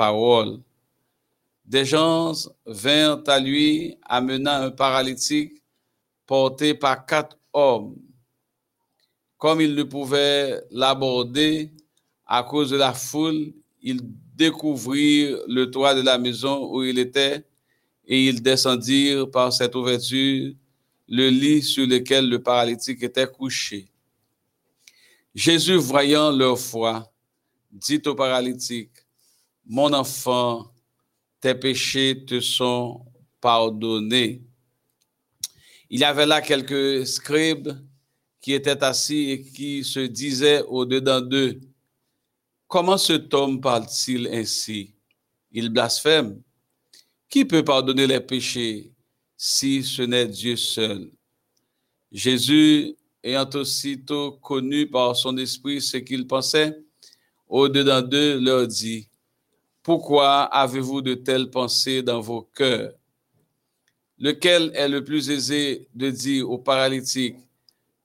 [0.00, 0.60] parole.
[1.64, 2.32] Des gens
[2.66, 5.62] vinrent à lui amenant un paralytique
[6.26, 7.96] porté par quatre hommes.
[9.36, 11.70] Comme ils ne pouvaient l'aborder
[12.26, 13.52] à cause de la foule,
[13.82, 14.00] ils
[14.36, 17.44] découvrirent le toit de la maison où il était
[18.06, 20.52] et ils descendirent par cette ouverture
[21.08, 23.88] le lit sur lequel le paralytique était couché.
[25.34, 27.10] Jésus, voyant leur foi,
[27.70, 28.90] dit au paralytique,
[29.72, 30.74] Mon enfant,
[31.40, 33.06] tes péchés te sont
[33.40, 34.42] pardonnés.
[35.88, 37.70] Il y avait là quelques scribes
[38.40, 41.60] qui étaient assis et qui se disaient au-dedans d'eux,
[42.66, 44.92] Comment cet homme parle-t-il ainsi?
[45.52, 46.42] Il blasphème.
[47.28, 48.92] Qui peut pardonner les péchés
[49.36, 51.12] si ce n'est Dieu seul?
[52.10, 56.76] Jésus, ayant aussitôt connu par son esprit ce qu'il pensait,
[57.46, 59.09] au-dedans d'eux leur dit,
[59.82, 62.92] Pourquoi avez-vous de telles pensées dans vos cœurs?
[64.18, 67.36] Lequel est le plus aisé de dire au paralytique,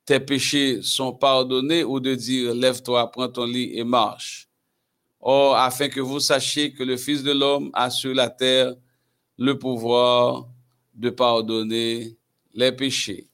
[0.06, 4.48] Tes péchés sont pardonnés ou de dire, Lève-toi, prends ton lit et marche?
[5.20, 8.76] Or, afin que vous sachiez que le Fils de l'homme a sur la terre
[9.38, 10.48] le pouvoir
[10.94, 12.16] de pardonner
[12.54, 13.28] les péchés.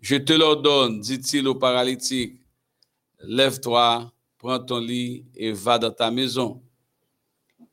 [0.00, 2.40] Je te l'ordonne, dit-il au paralytique,
[3.20, 6.62] lève-toi, prends ton lit et va dans ta maison.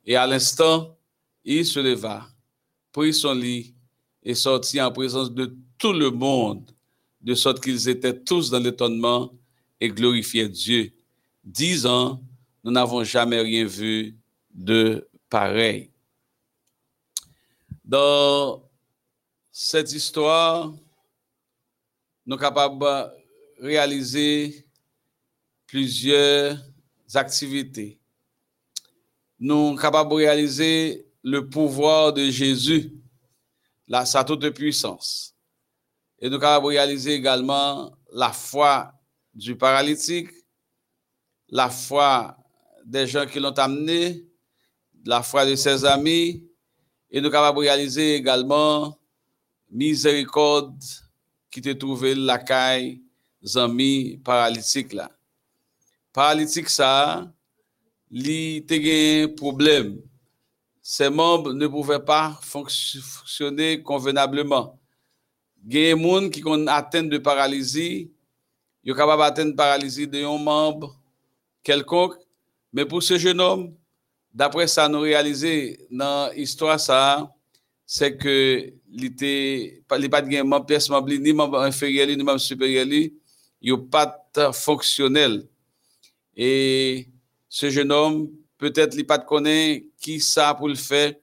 [0.06, 0.96] Et à l'instant,
[1.44, 2.28] il se leva,
[2.92, 3.74] prit son lit
[4.22, 6.70] et sortit en présence de tout le monde,
[7.20, 9.32] de sorte qu'ils étaient tous dans l'étonnement
[9.80, 10.92] et glorifiaient Dieu,
[11.44, 12.22] disant,
[12.62, 14.16] nous n'avons jamais rien vu
[14.54, 15.90] de pareil.
[17.84, 18.62] Dans
[19.50, 20.72] cette histoire,
[22.26, 24.66] nous sommes capables de réaliser
[25.66, 26.58] plusieurs
[27.14, 28.00] activités.
[29.38, 32.92] Nous sommes capables de réaliser le pouvoir de Jésus,
[33.86, 35.34] la, sa toute puissance.
[36.18, 38.92] Et nous sommes capables de réaliser également la foi
[39.34, 40.30] du paralytique,
[41.48, 42.36] la foi
[42.84, 44.24] des gens qui l'ont amené,
[45.04, 46.44] la foi de ses amis,
[47.10, 48.98] et nous capables de réaliser également
[49.70, 50.82] miséricorde
[51.50, 53.02] qui te trouvé la caille
[53.54, 55.10] amis paralytique là.
[56.12, 57.32] Paralytique ça,
[58.10, 60.00] li te problème.
[60.80, 64.78] Ses membres ne pouvaient pas fonctionner convenablement.
[65.68, 68.10] Il y a des gens qui ont atteint de paralysie,
[68.84, 70.96] ils sont capables d'atteindre paralysie de un membre
[71.64, 72.14] quelconque,
[72.72, 73.74] mais pour ce jeune homme,
[74.32, 76.78] d'après ça, nous réalisé dans l'histoire,
[77.84, 83.12] c'est que il n'était pas de membre pièce ni membre inférieur, ni membre supérieur, il
[83.60, 85.48] n'est pas fonctionnel.
[87.58, 88.28] Ce jeune homme,
[88.58, 91.14] peut-être, il pas de connaître qui ça pour le faire?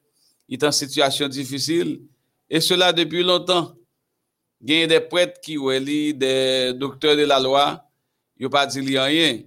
[0.50, 2.02] Il est en situation difficile.
[2.50, 3.76] Et cela depuis longtemps.
[4.60, 7.84] Il y a des prêtres qui ont des docteurs de la loi,
[8.36, 9.44] ils n'ont pas dit rien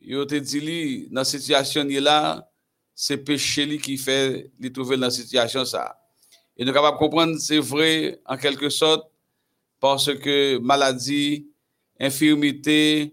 [0.00, 2.48] yo te dit dans situation là
[2.94, 6.00] c'est péché qui fait li trouver dans situation ça
[6.56, 9.06] et nous capable comprendre c'est vrai en quelque sorte
[9.78, 11.46] parce que maladie
[12.00, 13.12] infirmité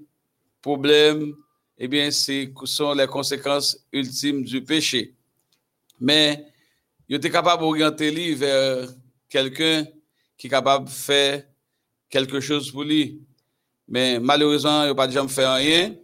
[0.62, 1.36] problème
[1.78, 5.14] eh bien c'est sont les conséquences ultimes du péché
[6.00, 6.46] mais
[7.10, 8.88] il était capable d'orienter lui vers
[9.30, 9.86] quelqu'un
[10.38, 11.44] qui est capable de faire
[12.10, 13.22] quelque chose pour lui
[13.88, 15.96] mais malheureusement il n'a pas jamais fait rien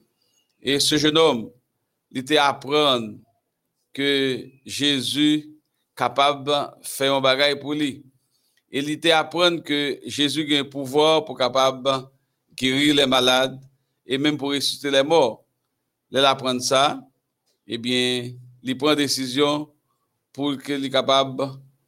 [0.66, 1.51] et ce jeune homme,
[2.09, 3.17] il était apprendre
[3.91, 5.50] que Jésus
[5.94, 8.06] capable de faire un bagage pour lui.
[8.72, 12.07] Il était apprendre que Jésus a un pouvoir pour capable
[12.56, 13.59] guérir les malades
[14.06, 15.43] et même pour ressusciter les morts.
[16.13, 17.01] Il apprend ça,
[17.68, 18.31] eh bien,
[18.62, 19.69] il prend décision
[20.31, 21.44] pour qu'il soit capable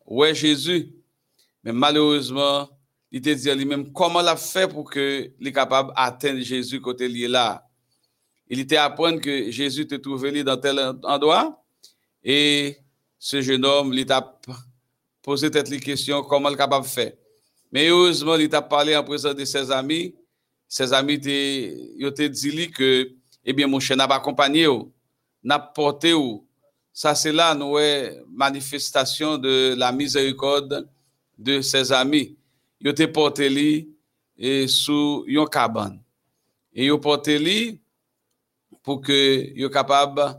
[0.05, 0.91] ouais Jésus.
[1.63, 2.67] Mais malheureusement,
[3.11, 7.27] il te dit lui-même comment l'a fait pour qu'il soit capable d'atteindre Jésus côté lié
[7.27, 7.65] là
[8.47, 11.63] il était à apprendre que Jésus te trouvait dans tel endroit.
[12.23, 12.77] Et
[13.17, 14.39] ce jeune homme, il t'a
[15.21, 17.13] posé cette question, comment il est capable de faire.
[17.71, 20.15] Mais heureusement, il t'a parlé en présence de ses amis.
[20.67, 22.71] Ses amis t'ont dit
[23.45, 24.67] eh bien, mon chien n'a pas accompagné,
[25.43, 26.13] n'a porté
[26.91, 27.77] Ça, c'est là, nous,
[28.29, 30.89] manifestation de la miséricorde
[31.37, 32.35] de ses amis.
[32.81, 33.87] Il t'a porté
[34.37, 36.01] et sous une cabane.
[36.73, 37.79] Et il porté lui
[38.83, 40.37] pour que capable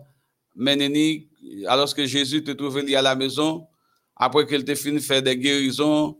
[0.55, 1.29] mener
[1.67, 3.67] alors que Jésus te trouve à la maison
[4.15, 6.17] après qu'il te fini faire des guérisons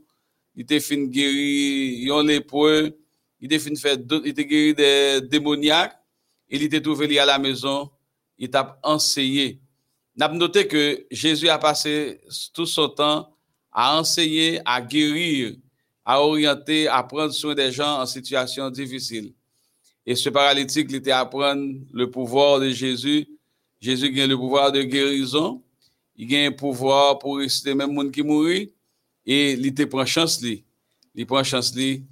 [0.55, 2.97] il te fini guérir les lépreux
[3.39, 5.97] il te fini faire il te guéri des démoniaques
[6.49, 7.89] il te trouvé à la maison
[8.37, 9.59] il t'a enseigné
[10.17, 12.19] n'a noté que Jésus a passé
[12.53, 13.29] tout son temps
[13.71, 15.55] à enseigner, à guérir,
[16.03, 19.33] à orienter, à prendre soin des gens en situation difficile.
[20.05, 23.27] Et ce paralytique, il était à prendre le pouvoir de Jésus.
[23.79, 25.61] Jésus gagne le pouvoir de guérison.
[26.15, 28.73] Il gagne le pouvoir pour rester même monde qui mourit.
[29.25, 30.63] Et il te prend chance, lui.
[31.13, 32.03] Il prend chance, lui.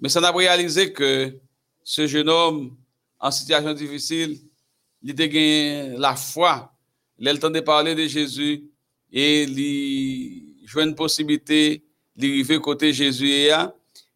[0.00, 1.38] Mais ça n'a réalisé que
[1.84, 2.74] ce jeune homme
[3.22, 4.40] en situation difficile,
[5.00, 6.74] il a gagné la foi.
[7.18, 8.64] Il temps de parler de Jésus
[9.12, 11.84] et il a une possibilité
[12.16, 13.48] d'arriver côté Jésus.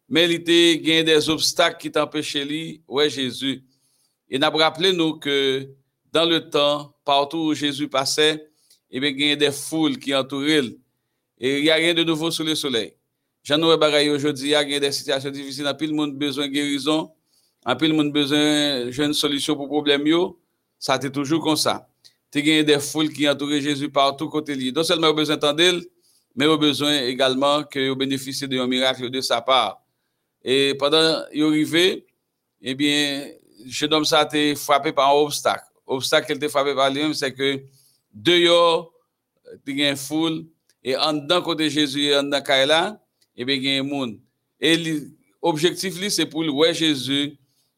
[0.09, 3.63] Mais il a gagné des obstacles qui t'empêchaient lui, ouais Jésus.
[4.29, 5.69] Et n'a rappelé nous que
[6.11, 8.49] dans le temps, partout où Jésus passait,
[8.91, 10.75] il y a des foules qui entouraient.
[11.39, 12.93] Et il n'y a rien de nouveau sous le soleil.
[13.41, 16.17] J'en ai aujourd'hui, il y a des situations difficiles, il y a plus de monde
[16.17, 17.09] besoin de guérison.
[17.69, 20.39] En le monde besoin d'une solution pour problème yo,
[20.79, 21.85] ça été toujours comme ça.
[22.31, 24.71] Tu as des foules qui entourent Jésus partout côté lui.
[24.71, 25.81] Non seulement besoin d'entendre,
[26.33, 29.83] mais au besoin également que bénéficier d'un miracle de sa part.
[30.45, 32.05] Et pendant qu'il arrivé,
[32.61, 33.27] eh bien,
[33.65, 35.65] jeune homme ça a été frappé par un obstacle.
[35.85, 37.63] L'obstacle qu'il a été frappé par lui-même, c'est que
[38.13, 38.93] dehors,
[39.65, 40.45] il y a une foule,
[40.81, 42.97] et en dedans côté Jésus et en dedans Kaila,
[43.35, 44.19] eh bien, il y a un monde.
[44.57, 45.01] Et
[45.43, 46.29] l'objectif, c'est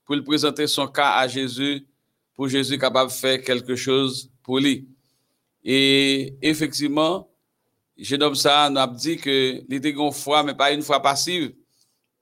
[0.09, 1.85] pour lui présenter son cas à Jésus,
[2.33, 4.87] pour Jésus capable de faire quelque chose pour lui.
[5.63, 7.29] Et effectivement,
[7.95, 11.53] jeune homme ça nous a dit que était une foi, mais pas une foi passive,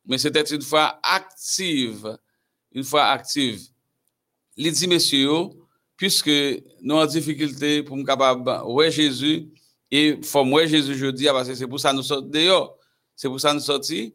[0.05, 2.17] mais c'était une foi active,
[2.73, 3.61] une foi active.
[4.57, 5.43] Il dit, messieurs,
[5.95, 6.29] puisque
[6.81, 9.47] nous avons difficulté pour nous capable ouais Jésus,
[9.89, 12.77] et faut moi Jésus jeudi, parce que c'est pour ça nous sortons dehors,
[13.15, 14.13] c'est pour ça nous sortis,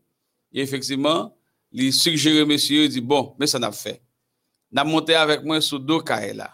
[0.53, 1.35] et effectivement,
[1.73, 4.03] il suggère monsieur, il dit, bon, mais ça n'a fait.
[4.71, 6.51] N'a monté avec moi sur deux là.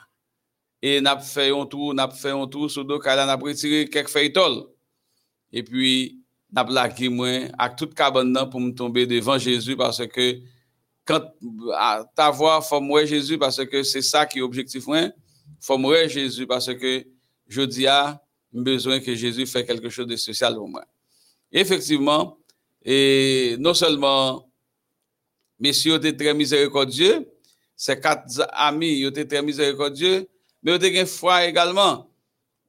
[0.80, 4.08] Et n'a fait un tour, n'a fait un tour sur deux là, n'a retiré quelques
[4.08, 4.32] feuilles
[5.52, 6.20] Et puis,
[6.52, 10.40] n'a plaqué moi avec toute cabane pour me tomber devant Jésus parce que
[11.04, 11.22] quand
[12.14, 15.08] ta voix, faut moi Jésus parce que c'est ça qui est objectif moi.
[15.60, 17.04] Faut moi Jésus parce que
[17.46, 18.22] je dis à
[18.52, 20.84] besoin que Jésus fasse quelque chose de spécial pour moi.
[21.50, 22.38] effectivement,
[22.84, 24.47] et non seulement
[25.58, 27.28] messieurs étaient très miséricordieux.
[27.76, 30.28] Ces quatre amis étaient très miséricordieux,
[30.62, 32.10] mais ils étaient foi également.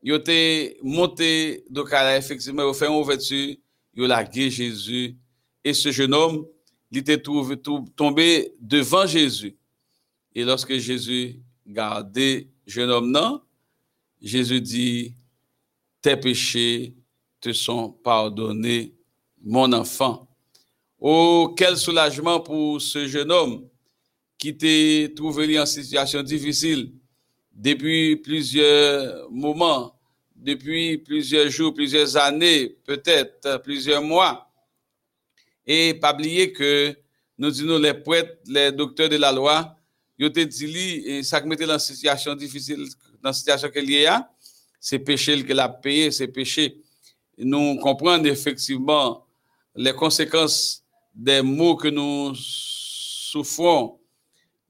[0.03, 3.55] Ils étaient montés de Cala, effectivement, ils ont fait une ouverture,
[3.95, 5.15] ils ont Jésus.
[5.63, 6.45] Et ce jeune homme,
[6.91, 9.55] il était tombé devant Jésus.
[10.33, 13.41] Et lorsque Jésus gardait jeune homme, non,
[14.21, 15.13] Jésus dit,
[16.01, 16.95] tes péchés
[17.41, 18.93] te sont pardonnés,
[19.41, 20.28] mon enfant.
[21.01, 23.67] Oh, quel soulagement pour ce jeune homme
[24.37, 26.91] qui était trouvé en situation difficile
[27.53, 29.97] depuis plusieurs moments,
[30.35, 34.49] depuis plusieurs jours, plusieurs années, peut-être plusieurs mois.
[35.65, 36.93] Et pas oublier que
[37.37, 39.77] nous disons les prêtres, les docteurs de la loi,
[40.17, 42.85] ils ont dit et ça mettait dans situation difficile,
[43.23, 44.29] dans situation qu'il y a,
[44.81, 46.81] c'est péché qu'il a payé, c'est péché.
[47.37, 49.25] Nous comprenons effectivement
[49.75, 50.78] les conséquences
[51.19, 53.99] des maux que nous souffrons,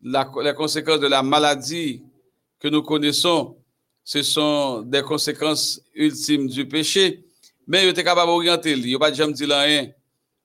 [0.02, 2.02] les conséquences de la maladie
[2.60, 3.56] que nous connaissons,
[4.04, 7.24] ce sont des conséquences ultimes du péché.
[7.68, 9.92] Mais il était capable d'orienter, il n'a pas jamais dit rien,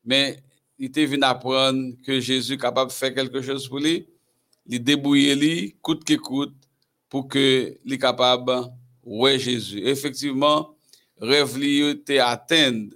[0.05, 0.43] mais
[0.79, 4.07] il était venu apprendre que Jésus est capable de faire quelque chose pour lui,
[4.67, 6.55] il débrouiller lui, coûte que coûte,
[7.09, 8.71] pour que il capable
[9.05, 9.81] ouais Jésus.
[9.87, 10.77] Effectivement,
[11.19, 12.89] rêve lui était atteint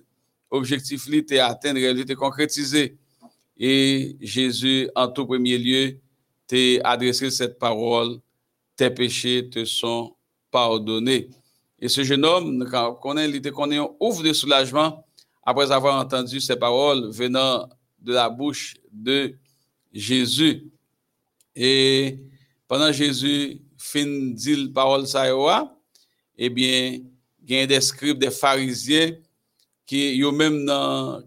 [0.51, 2.98] objectif li était atteint, réalité concrétisée.
[3.59, 5.99] Et Jésus, en tout premier lieu,
[6.47, 8.19] t'a adressé cette parole,
[8.77, 10.15] tes péchés te sont
[10.51, 11.29] pardonnés.
[11.81, 13.53] Et ce jeune homme, quand il était
[14.01, 15.05] ouvre de soulagement
[15.43, 19.35] après avoir entendu ces paroles venant de la bouche de
[19.93, 20.71] Jésus.
[21.55, 22.19] Et
[22.67, 25.25] pendant Jésus fin dit parole ça,
[26.37, 27.01] eh bien,
[27.47, 29.13] il y a des scribes, des pharisiens
[29.87, 30.71] qui yo même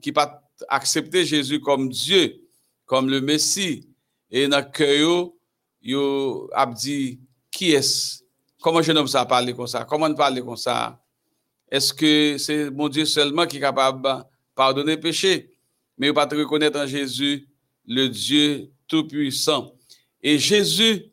[0.02, 2.42] qui pas accepté Jésus comme Dieu,
[2.86, 3.88] comme le Messie.
[4.30, 5.32] Et dans cœur
[5.82, 8.24] yo a dit qui est
[8.62, 9.84] comment je nomme ça parler comme ça?
[9.84, 11.02] Comment parler comme ça?
[11.70, 14.24] Est-ce que c'est mon Dieu seulement qui est capable de
[14.56, 15.52] pardonner le péché?
[15.98, 17.48] Mais pas reconnaître en Jésus
[17.86, 19.74] le Dieu tout-puissant.
[20.22, 21.12] Et Jésus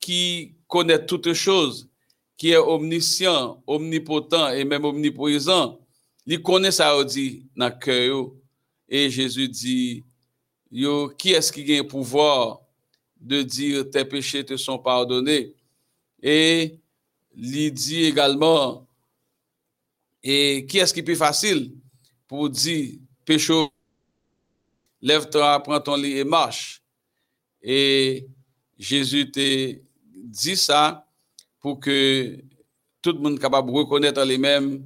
[0.00, 1.88] qui connaît toutes choses
[2.36, 5.78] qui est omniscient, omnipotent et même omniprésent,
[6.26, 6.70] il connaît
[7.04, 8.36] dit dans.
[8.88, 10.04] Et Jésus dit,
[10.70, 12.60] qui est-ce qui a le pouvoir
[13.20, 15.54] de dire tes péchés te sont pardonnés?
[16.22, 16.78] Et
[17.34, 18.86] il dit également,
[20.22, 21.72] qui est-ce qui est facile
[22.28, 23.70] pour dire, pécho,
[25.00, 26.82] lève-toi, prends ton lit et marche?
[27.62, 28.26] Et
[28.78, 29.30] Jésus
[30.14, 31.06] dit ça
[31.60, 32.38] pour que
[33.00, 34.84] tout le monde soit capable de reconnaître lui-même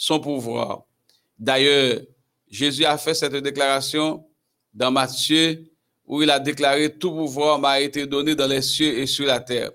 [0.00, 0.84] son pouvoir.
[1.36, 2.00] D'ailleurs,
[2.48, 4.24] Jésus a fait cette déclaration
[4.72, 5.64] dans Matthieu
[6.06, 9.40] où il a déclaré tout pouvoir m'a été donné dans les cieux et sur la
[9.40, 9.72] terre.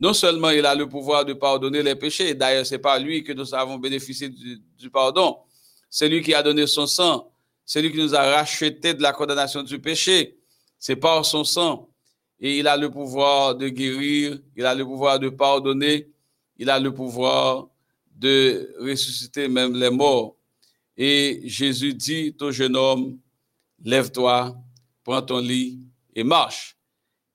[0.00, 3.32] Non seulement il a le pouvoir de pardonner les péchés, d'ailleurs c'est par lui que
[3.32, 5.36] nous avons bénéficié du, pardon,
[5.90, 7.30] c'est lui qui a donné son sang,
[7.64, 10.38] c'est lui qui nous a racheté de la condamnation du péché,
[10.78, 11.88] c'est par son sang.
[12.40, 16.08] Et il a le pouvoir de guérir, il a le pouvoir de pardonner,
[16.56, 17.68] il a le pouvoir
[18.18, 20.36] de ressusciter même les morts.
[20.96, 23.18] Et Jésus dit au jeune homme,
[23.84, 24.56] lève-toi,
[25.04, 25.78] prends ton lit
[26.14, 26.76] et marche.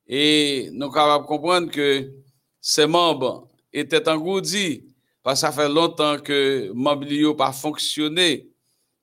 [0.06, 2.12] Et nous sommes capables comprendre que
[2.60, 4.84] ses membres étaient engourdis
[5.24, 8.50] parce que ça fait longtemps que membres n'ont pas fonctionné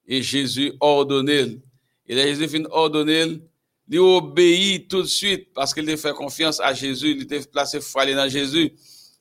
[0.06, 1.58] et Jésus ordonné.
[2.06, 3.40] Et là, Jésus fin ordonné,
[3.88, 7.80] il obéit tout de suite parce qu'il a fait confiance à Jésus, il était placé
[7.80, 8.72] foi dans Jésus.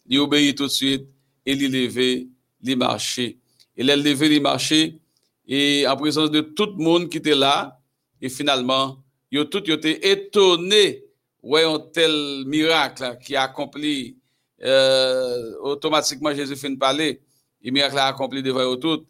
[0.05, 1.07] Il obéit tout de suite
[1.45, 2.27] et il levé,
[2.63, 3.37] il marché.
[3.75, 4.99] Il a levé, il marché
[5.47, 7.79] et en présence de tout le monde qui était là
[8.21, 11.03] et finalement Yo tout yo été étonné
[11.43, 14.17] ouais un tel miracle qui a accompli
[14.61, 17.21] euh, automatiquement Jésus fin de parler.
[17.61, 19.05] Et miracle a accompli devant eux tout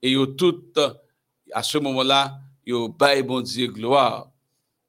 [0.00, 0.62] et yo tout
[1.52, 4.30] à ce moment-là yo bail bon Dieu gloire.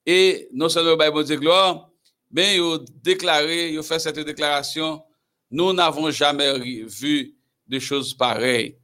[0.06, 1.90] Et non seulement bail bon Dieu gloire
[2.30, 5.02] mais yo déclaré yo fait cette déclaration.
[5.50, 7.35] Nous n'avons jamais vu
[7.68, 8.76] de choses pareilles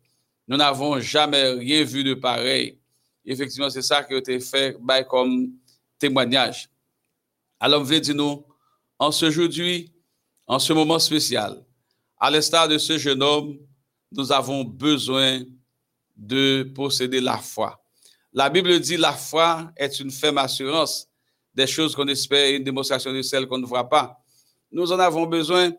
[0.47, 2.77] nous n'avons jamais rien vu de pareil
[3.25, 5.51] effectivement c'est ça qui a été fait comme
[6.01, 6.67] témoignage.
[7.59, 8.43] Alors, je dire nous,
[8.97, 9.47] en ce jour
[10.47, 11.63] en ce moment spécial,
[12.19, 13.57] à l'instar de ce jeune homme,
[14.11, 15.41] nous avons besoin
[16.17, 17.79] de posséder la foi.
[18.33, 21.07] La Bible dit la foi est une ferme assurance
[21.53, 24.17] des choses qu'on espère et une démonstration de celles qu'on ne voit pas.
[24.71, 25.71] Nous en avons besoin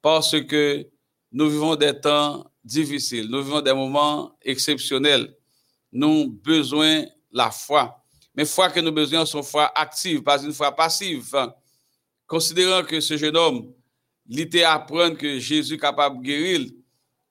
[0.00, 0.86] parce que
[1.34, 5.34] nous vivons des temps difficiles, nous vivons des moments exceptionnels.
[5.90, 8.00] Nous avons besoin de la foi.
[8.36, 11.24] Mais foi que nous besoin sont foi active, pas une foi passive.
[12.24, 13.72] Considérant que ce jeune homme,
[14.28, 16.70] il était apprendre que Jésus est capable de guérir.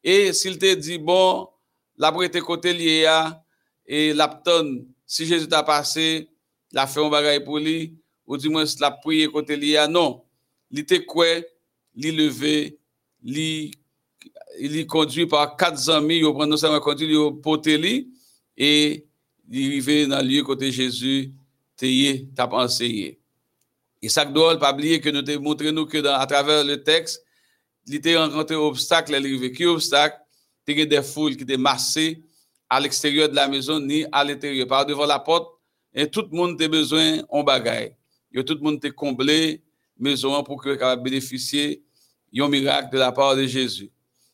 [0.03, 1.47] Et s'il te dit, bon,
[1.97, 3.09] la été côté lié
[3.85, 6.29] et l'apton, si Jésus t'a passé,
[6.73, 10.25] l'a fait un bagage pour lui, ou du moins la prié côté lié, non.
[10.69, 11.25] Il était quoi,
[11.95, 12.77] il levé,
[13.23, 13.71] il
[14.59, 18.07] il conduit par quatre amis, il prend non seulement conduit, il poté
[18.57, 19.05] et
[19.51, 21.31] arrivé dans le lieu côté Jésus,
[21.77, 23.19] tu as enseigné.
[24.01, 27.23] Et ça doit pas oublier que nous te montré nous que à travers le texte,
[27.87, 29.51] il était rencontré obstacle, il arrivé.
[29.51, 30.17] Qui obstacle?
[30.67, 32.21] Il a des foules qui étaient massées
[32.69, 34.67] à l'extérieur de la maison ni à l'intérieur.
[34.67, 35.53] Par devant la porte,
[35.93, 37.95] et tout le monde a besoin en bagaille.
[38.33, 39.61] Et tout le monde a comblé
[39.97, 41.83] maison pour que capable bénéficier
[42.33, 43.89] d'un miracle de la part de Jésus.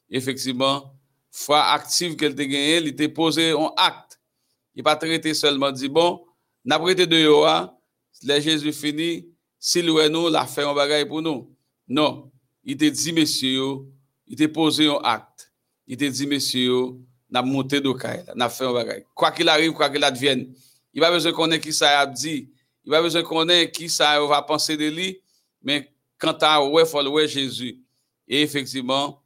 [0.09, 0.93] Effectivement,
[1.31, 4.19] foi active qu'elle a gagnée, il était posé en acte
[4.79, 6.25] il pas traité seulement dit bon,
[6.63, 7.77] n'a prêté de yoa,
[8.23, 9.27] les Jésus fini,
[9.59, 11.53] s'il nous la fait un bagage pour nous.
[11.85, 12.31] Non,
[12.63, 13.79] il te dit messieurs,
[14.25, 15.51] il te posé un acte.
[15.85, 16.91] Il te dit messieurs,
[17.29, 17.93] n'a monté de
[18.35, 19.03] n'a fait un bagage.
[19.13, 20.53] Quoi qu'il arrive, quoi qu'il advienne,
[20.93, 22.49] il pas besoin qu'on ait qui ça a dit,
[22.85, 25.21] il pas besoin qu'on ait qui ça va penser de lui,
[25.61, 27.83] mais quand à ouais faut ouais Jésus.
[28.29, 29.18] Et effectivement,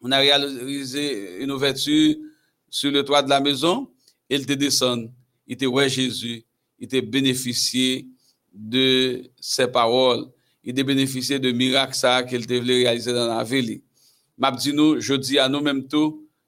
[0.00, 2.16] on a réalisé une ouverture
[2.68, 3.88] sur le toit de la maison
[4.30, 5.10] il te descend,
[5.46, 6.44] il te voit Jésus,
[6.78, 8.06] il te bénéficié
[8.52, 10.24] de ses paroles,
[10.62, 11.96] il te bénéficié de miracles
[12.28, 13.44] qu'il te voulait réaliser dans la
[14.56, 15.86] dit nous, je dis à nous-mêmes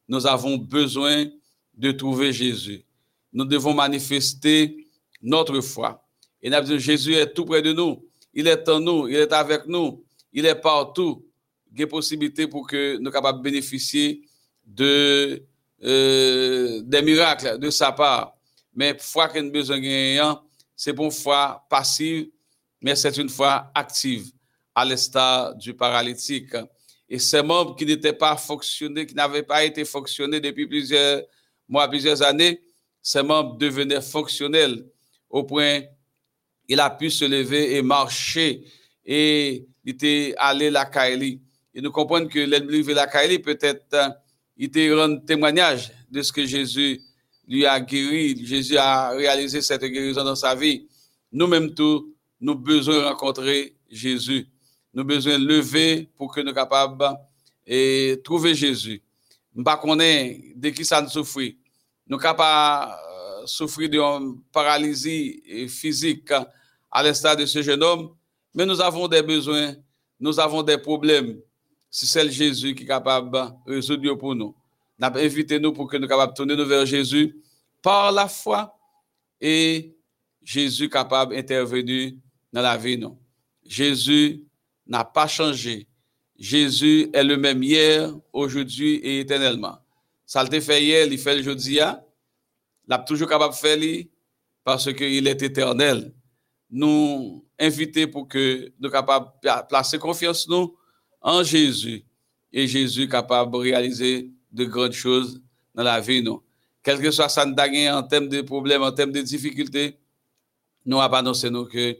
[0.09, 1.27] nous avons besoin
[1.75, 2.85] de trouver Jésus.
[3.33, 4.87] Nous devons manifester
[5.21, 6.07] notre foi.
[6.41, 8.05] Et nous Jésus est tout près de nous.
[8.35, 11.27] Il est en nous, il est avec nous, il est partout.
[11.73, 14.23] Il y a possibilité pour que nous capables bénéficier
[14.65, 15.43] de
[15.83, 18.37] euh, des miracles de sa part.
[18.75, 20.39] Mais foi qu'on a besoin de
[20.77, 22.29] c'est pour une foi passive,
[22.81, 24.31] mais c'est une foi active,
[24.75, 26.55] à l'instar du paralytique.
[27.09, 31.23] Et ces membres qui n'étaient pas fonctionnés, qui n'avaient pas été fonctionnés depuis plusieurs
[31.69, 32.63] mois, plusieurs années,
[33.03, 34.87] ces membres devenaient fonctionnels
[35.29, 35.83] au point
[36.69, 38.65] il a pu se lever et marcher
[39.05, 41.41] et il était allé la Kaili.
[41.75, 44.15] Et nous comprenons que l'ennemi de la Kaili peut-être
[44.57, 47.01] il te rend témoignage de ce que Jésus
[47.49, 48.45] lui a guéri.
[48.45, 50.87] Jésus a réalisé cette guérison dans sa vie.
[51.33, 54.47] Nous-mêmes tous, nous besoin rencontrer Jésus.
[54.93, 57.17] Nous besoin lever pour que nous capables
[57.67, 59.03] et trouver Jésus.
[59.55, 61.41] Nous ne de qui ça nous souffre.
[62.07, 62.93] Nous capables
[63.43, 66.31] de souffrir d'une paralysie physique
[66.91, 68.15] à l'instar de ce jeune homme,
[68.55, 69.75] mais nous avons des besoins,
[70.21, 71.41] nous avons des problèmes.
[71.95, 74.57] C'est celle Jésus qui est capable de résoudre pour nous.
[74.99, 77.37] Nous invité nous pour que nous soyons capables de tourner nous vers Jésus
[77.83, 78.75] par la foi
[79.39, 79.95] et
[80.43, 82.13] Jésus capable d'intervenir
[82.51, 82.99] dans la vie.
[83.63, 84.43] Jésus
[84.87, 85.87] n'a pas changé.
[86.39, 89.77] Jésus est le même hier, aujourd'hui et éternellement.
[90.25, 91.79] Ça le fait hier, il fait aujourd'hui.
[92.89, 94.05] Il est toujours capable de faire
[94.65, 96.15] parce qu'il est éternel.
[96.71, 100.75] Nous inviter pour que nous capables de placer confiance nous
[101.23, 102.05] en Jésus
[102.53, 105.41] et Jésus capable de réaliser de grandes choses
[105.75, 106.43] dans la vie nous.
[106.83, 109.97] Quel que soit ça en termes de problèmes, en termes de difficultés,
[110.85, 111.97] nous avons annoncé nous que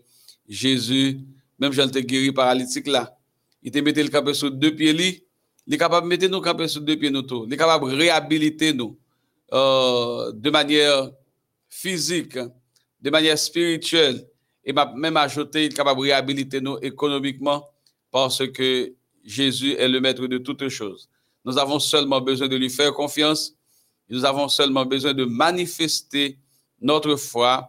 [0.49, 1.21] Jésus,
[1.59, 3.17] même Jean te guéri paralytique là,
[3.63, 5.23] il te mettait le capé sur deux pieds,
[5.67, 7.23] il est capable de mettre nos capés sur deux pieds nous.
[7.47, 8.99] Il est capable de réhabiliter nous
[9.53, 11.11] euh, de manière
[11.69, 12.37] physique,
[13.01, 14.27] de manière spirituelle,
[14.65, 17.65] et même ajouter, il est capable de réhabiliter nous économiquement
[18.11, 18.93] parce que
[19.25, 21.09] Jésus est le maître de toutes choses.
[21.45, 23.55] Nous avons seulement besoin de lui faire confiance.
[24.09, 26.39] Nous avons seulement besoin de manifester
[26.81, 27.69] notre foi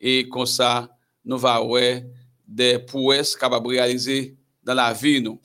[0.00, 0.90] et comme ça,
[1.24, 2.02] nous allons
[2.46, 5.20] des prouesses capables de réaliser dans la vie.
[5.20, 5.40] Nous.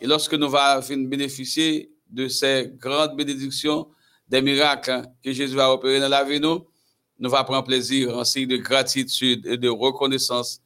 [0.00, 3.88] Et lorsque nous allons bénéficier de ces grandes bénédictions,
[4.28, 6.64] des miracles que Jésus va opérer dans la vie, nous,
[7.18, 10.60] nous allons prendre plaisir en signe de gratitude et de reconnaissance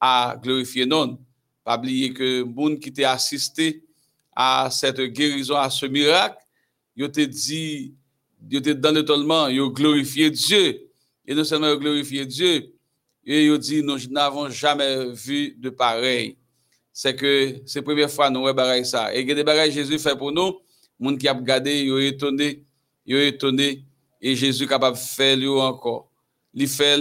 [0.00, 1.18] à glorifier non.
[1.62, 3.82] Pas oublier que le monde qui t'a assisté
[4.34, 6.36] à cette guérison, à ce miracle,
[6.96, 7.94] il te dit,
[8.50, 10.80] il te dans l'étonnement, il glorifié Dieu.
[11.26, 12.72] Et non seulement glorifié Dieu,
[13.24, 16.36] et il dit, nous n'avons jamais vu de pareil
[16.96, 19.12] c'est que c'est la première fois nous voyons ça.
[19.12, 20.60] Et des bagages Jésus fait pour nous,
[21.00, 22.64] les gens qui ont regardé, ils ont étonné,
[23.04, 23.84] ils ont étonné,
[24.20, 26.08] et Jésus est capable de faire lui encore.
[26.54, 27.00] Il fait,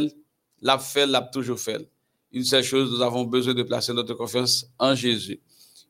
[0.60, 1.88] l'a fait, l'a toujours fait.
[2.32, 5.40] Une seule chose, nous avons besoin de placer notre confiance en Jésus.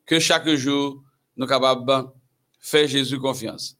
[0.05, 1.01] Que chaque jour,
[1.35, 2.07] nous capables de
[2.59, 3.77] faire Jésus confiance.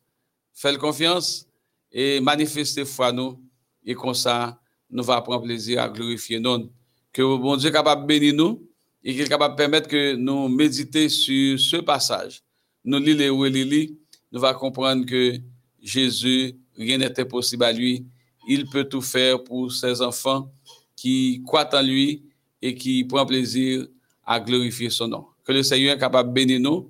[0.54, 1.48] Faire confiance
[1.92, 3.40] et manifester foi nous,
[3.86, 6.70] et comme ça, nous allons prendre plaisir à glorifier nous.
[7.12, 8.68] Que bon Dieu est capable de bénir nous
[9.04, 12.42] et qu'il est capable de permettre que nous méditions sur ce passage.
[12.84, 13.98] Nous lisons et
[14.32, 15.38] nous allons comprendre que
[15.82, 18.06] Jésus, rien n'était possible à lui.
[18.48, 20.52] Il peut tout faire pour ses enfants
[20.96, 22.24] qui croient en lui
[22.62, 23.88] et qui prennent plaisir
[24.26, 25.26] à glorifier son nom.
[25.44, 26.90] Que le Seigneur est capable de bénir nous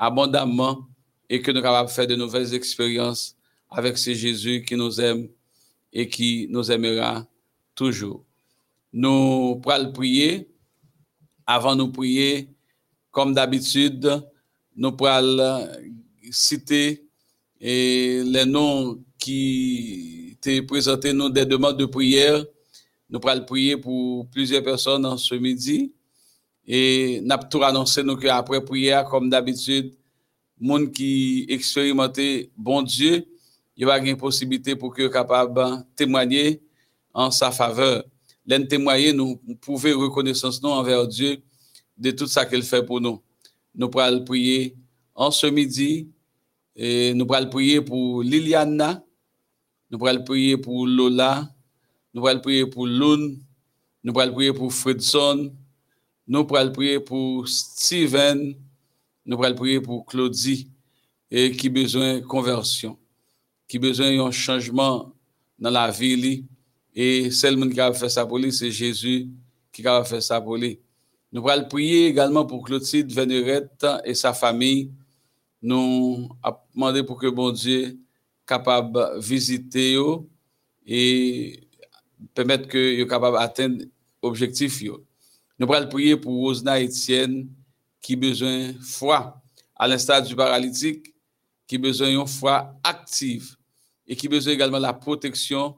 [0.00, 0.88] abondamment
[1.28, 3.36] et que nous capables de faire de nouvelles expériences
[3.68, 5.28] avec ce Jésus qui nous aime
[5.92, 7.26] et qui nous aimera
[7.74, 8.24] toujours.
[8.92, 10.48] Nous pourrons prier
[11.46, 12.48] avant de prier,
[13.10, 14.24] comme d'habitude,
[14.74, 15.68] nous pourrons
[16.30, 17.04] citer
[17.60, 22.42] les noms qui étaient présentés, nous, des demandes de prière.
[23.10, 25.92] Nous pourrons prier pour plusieurs personnes en ce midi.
[26.72, 29.92] Et nous avons annoncé nous qu'après prière, comme d'habitude,
[30.60, 33.26] monde qui expérimenté bon Dieu,
[33.76, 36.62] il y a une possibilité pour que capable de témoigner
[37.12, 38.04] en sa faveur
[38.46, 41.42] l'en témoigner, nous pouvons reconnaissance nous envers Dieu
[41.96, 43.20] de tout ça qu'il fait pour nous.
[43.74, 44.76] Nous pourrons prier
[45.14, 46.08] en ce midi,
[46.76, 49.04] et nous pourrons prier pour Liliana,
[49.90, 51.48] nous pourrons prier pour Lola,
[52.14, 53.40] nous pourrons prier pour Lune,
[54.04, 55.52] nous pourrons prier pour Fredson,
[56.30, 58.54] nous pourrons prier pour Steven,
[59.26, 60.70] nous pourrons prier pour Claudie,
[61.28, 62.96] et qui besoin de conversion,
[63.66, 65.12] qui besoin d'un changement
[65.58, 66.44] dans la vie,
[66.94, 69.28] et seul qui a fait ça pour lui, c'est Jésus
[69.72, 70.78] qui a fait ça pour lui.
[71.32, 74.92] Nous allons prier également pour Clotilde Vénérette et sa famille.
[75.60, 76.28] Nous
[76.72, 77.98] demandé pour que bon Dieu
[78.46, 79.98] capable de visiter
[80.86, 81.60] et
[82.34, 83.84] permettre que soient capable d'atteindre
[84.22, 84.80] l'objectif.
[85.60, 87.46] Nous allons prier pour Rosna Etienne
[88.00, 89.42] qui a besoin de foi,
[89.76, 91.14] à l'instar du paralytique,
[91.66, 93.56] qui a besoin d'une foi active
[94.08, 95.76] et qui a besoin également de la protection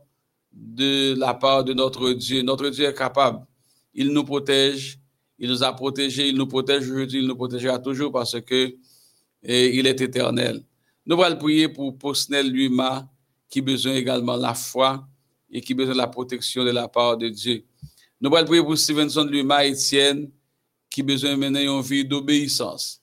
[0.53, 2.43] de la part de notre Dieu.
[2.43, 3.45] Notre Dieu est capable.
[3.93, 5.01] Il nous protège.
[5.37, 6.29] Il nous a protégés.
[6.29, 7.19] Il nous protège aujourd'hui.
[7.19, 8.77] Il nous protégera toujours parce que
[9.43, 10.63] il est éternel.
[11.05, 13.11] Nous allons prier pour Posnel Luma,
[13.49, 15.05] qui a besoin également de la foi
[15.51, 17.65] et qui a besoin de la protection de la part de Dieu.
[18.23, 20.31] Nous allons prier pour Stevenson Luma Etienne,
[20.89, 23.03] qui besoin de mener une vie d'obéissance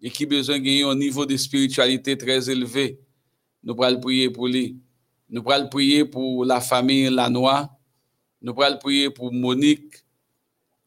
[0.00, 3.00] et qui besoin gagner un niveau de spiritualité très élevé.
[3.64, 4.78] Nous allons prier pour lui.
[5.28, 7.68] Nous pourrons prier pour la famille Lanois.
[8.40, 9.92] Nous pourrons prier pour Monique.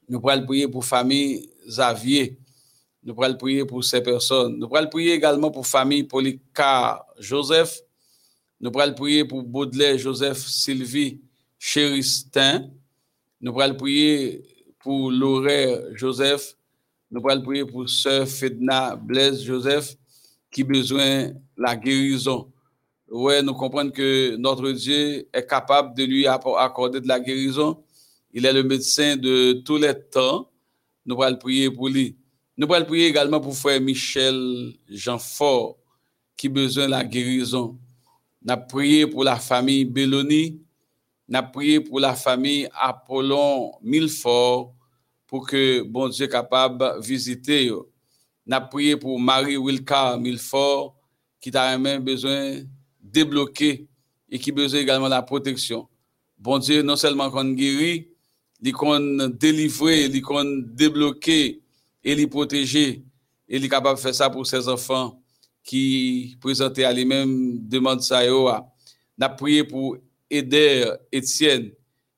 [0.08, 2.40] Nous pourrons prier pour la famille Xavier.
[3.04, 4.60] Nous pourrons prier pour ces personnes.
[4.60, 7.82] Nous pourrons prier également pour famille Polycar Joseph.
[8.62, 11.20] Nous pourrons prier pour Baudelaire Joseph Sylvie
[11.60, 12.70] Chéristin.
[13.44, 14.42] Nous pourrons prier
[14.80, 16.56] pour Laurent Joseph.
[17.12, 19.98] Nous pourrons prier pour Sœur Fedna Blaise Joseph
[20.50, 22.50] qui besoin la guérison.
[23.10, 27.84] Oui, nous comprenons que notre Dieu est capable de lui accorder de la guérison.
[28.32, 30.50] Il est le médecin de tous les temps.
[31.06, 32.16] Nous allons prier pour lui.
[32.56, 35.76] Nous allons prier également pour frère Michel Jean-Fort
[36.38, 37.78] qui besoin de la guérison.
[38.42, 40.62] Nous prié pour la famille Belloni.
[41.32, 44.74] Avons prié pour la famille Apollon Milfort
[45.26, 47.72] pour que bon Dieu capable de visiter.
[48.52, 50.96] Avons prié pour Marie Wilka Milfort
[51.40, 52.62] qui a même besoin
[53.02, 53.88] débloquer
[54.30, 55.88] et qui a besoin également de la protection.
[56.38, 58.10] Bon Dieu, non seulement qu'on guérit,
[58.62, 61.62] il qu'on délivrer, il qu'on débloquer
[62.04, 63.04] et les protéger.
[63.48, 65.22] Et il est capable de faire ça pour ses enfants
[65.64, 68.22] qui présentaient à lui-même demande ça.
[69.18, 69.98] N'a prié pour
[70.34, 71.72] aider Étienne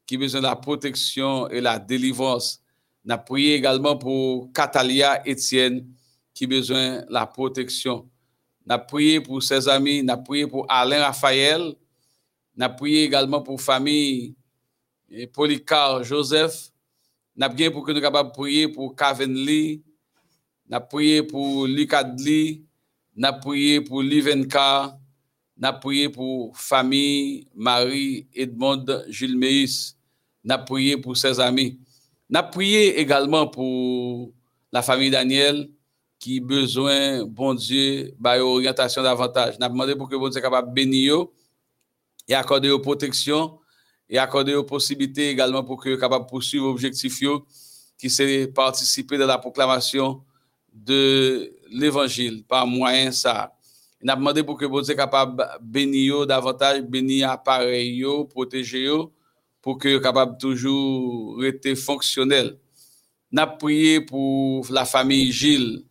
[0.06, 2.62] qui a besoin de la protection et la délivrance.
[3.04, 5.88] N'a prié également pour Catalia Étienne
[6.34, 8.10] qui a besoin de la protection.
[8.66, 11.76] N'a prié pour ses amis, n'a prié pour Alain Raphaël,
[12.56, 14.36] n'a prié également pour famille
[15.34, 16.72] Polycar Joseph,
[17.36, 19.84] n'a prié pour que nous capables prier pour Kevin Lee,
[20.90, 22.66] prié pour Lucadli,
[23.88, 24.98] pour Livenka,
[25.58, 29.96] n'a prié pour famille Marie Edmond Gilles Meis,
[30.44, 31.80] n'a prié pour ses amis.
[32.30, 34.32] N'a prié également pour
[34.72, 35.70] la famille Daniel
[36.20, 39.60] qui a besoin, bon Dieu, de orientation davantage.
[39.60, 41.26] N'a demandé pour que bon Dieu soit capable de bénir
[42.28, 43.60] et accorder aux protection
[44.10, 47.20] et accorder aux possibilités également pour que capable de poursuivre l'objectif
[47.98, 50.24] qui c'est participer dans la proclamation
[50.74, 53.55] de l'évangile par moyen ça.
[54.06, 58.88] Il a demandé pour que vous soyez capable de bénir davantage, bénir appareil, protéger
[59.64, 62.56] pour que capable toujours rester fonctionnel.
[63.32, 65.84] N'a prié pour la famille Gilles.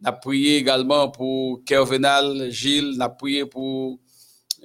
[0.00, 2.96] N'a prié également pour Kervenal Gilles.
[2.96, 4.00] N'a prié pour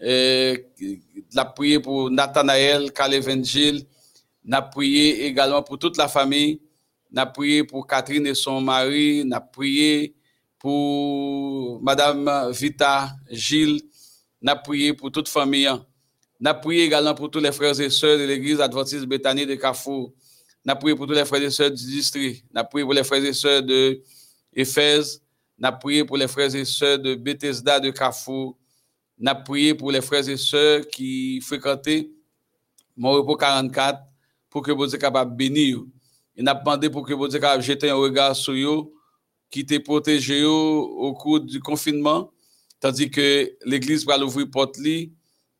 [0.01, 3.85] n'a prié pour Nathanaël Caleven Gilles.
[4.45, 6.61] N'a prié également pour toute la famille
[7.15, 10.13] n'a prié pour Catherine et son mari, n'a prié
[10.65, 13.83] pour Madame Vita Gilles,
[14.41, 15.69] n'a pour toute famille.
[16.39, 20.11] N'a également pour tous les frères et sœurs de l'église adventiste Bethany de Carrefour.
[20.65, 22.45] N'a pour tous les frères et sœurs du district.
[22.51, 24.01] N'a pour les frères et sœurs de
[24.51, 25.21] Éphèse.
[25.59, 28.57] N'a pour les frères et sœurs de Bethesda de Carrefour.
[29.19, 32.09] N'a pour les frères et sœurs qui fréquentaient
[32.97, 33.99] mon repos 44
[34.49, 35.83] pour que vous soyez capables de bénir.
[36.35, 38.91] Il a demandé pour que vous jeté un regard sur eux,
[39.49, 42.31] qui te protégé au cours du confinement,
[42.79, 44.77] tandis que l'Église va l'ouvrir porte.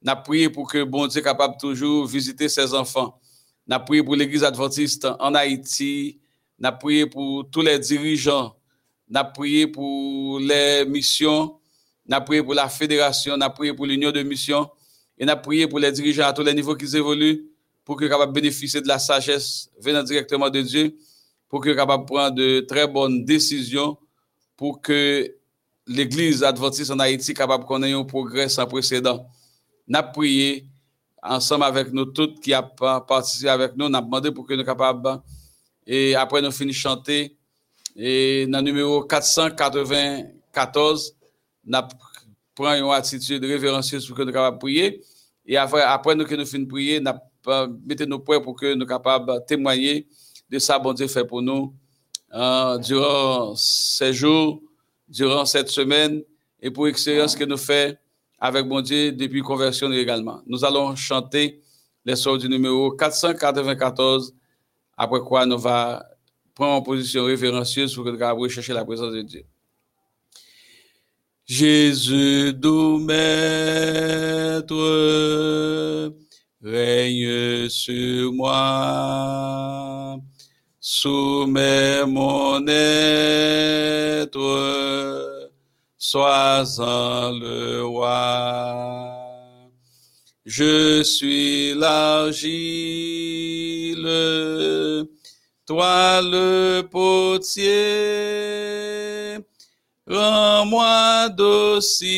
[0.01, 3.19] N'a prié pour que bon Dieu capable toujours visiter ses enfants.
[3.67, 6.19] N'a prié pour l'Église adventiste en Haïti.
[6.59, 8.55] N'a prié pour tous les dirigeants.
[9.09, 11.57] N'a prié pour les missions.
[12.05, 13.35] N'a prié pour la fédération.
[13.37, 14.69] N'a prié pour l'union de missions.
[15.17, 17.49] Et n'a prié pour les dirigeants à tous les niveaux qui évoluent
[17.85, 20.97] pour que capable bénéficier de la sagesse venant directement de Dieu,
[21.55, 23.97] pour que capable prendre de très bonnes décisions,
[24.57, 25.33] pour que
[25.87, 29.25] l'Église adventiste en Haïti capable qu'on ait un progrès sans précédent.
[29.87, 30.65] N'a prié
[31.23, 35.21] ensemble avec nous toutes qui a participé avec nous, n'a demandé pour que nous capables
[35.87, 37.37] et après nous finissons chanter.
[37.95, 41.15] Et dans le numéro 494
[41.67, 41.87] n'a
[42.53, 45.01] pris une attitude révérencieuse pour que nous capables prier.
[45.45, 47.17] Et après après nous que nous finissons prier n'a
[47.85, 50.05] mettez nous prêts pour que nous capables témoigner
[50.49, 51.73] de ça, bon Dieu fait pour nous
[52.33, 54.61] euh, durant ces jours,
[55.07, 56.21] durant cette semaine
[56.61, 57.95] et pour l'expérience que nous faisons
[58.39, 60.41] avec bon Dieu depuis conversion également.
[60.45, 61.61] Nous allons chanter
[62.03, 64.33] les sorts du numéro 494,
[64.97, 66.05] après quoi nous va
[66.53, 69.45] prendre en position référentieuse pour que nous puissions chercher la présence de Dieu.
[71.45, 74.73] Jésus, nous maître,
[76.63, 80.17] règne sur moi.
[80.87, 84.29] Soumets mon être,
[85.97, 89.17] sois-en le roi.
[90.45, 92.37] Je suis l'argile,
[95.65, 97.63] toi le potier,
[100.05, 102.13] rends-moi docile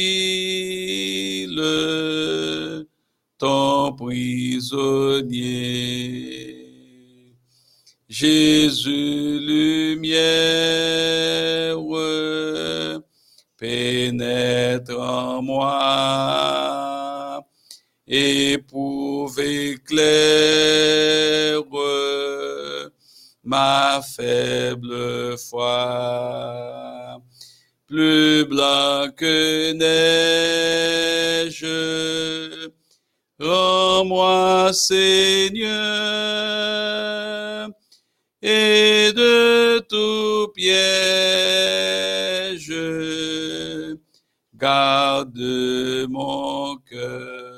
[3.38, 5.38] ton prisonnier.
[8.20, 10.18] Jésus, lumière,
[13.60, 17.46] pénètre en moi,
[18.08, 21.62] éprouve éclaire
[23.44, 27.22] ma faible foi.
[27.86, 31.68] Plus blanc que neige,
[33.40, 37.17] rends-moi Seigneur,
[38.50, 40.74] et de tout piège,
[44.56, 45.38] garde
[46.10, 47.58] mon cœur.